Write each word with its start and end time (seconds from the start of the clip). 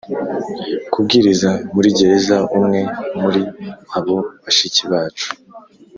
kubwiriza 0.91 1.51
muri 1.73 1.89
gereza 1.97 2.37
Umwe 2.57 2.79
muri 3.21 3.41
abo 3.97 4.15
bashiki 4.43 4.83
bacu 4.91 5.27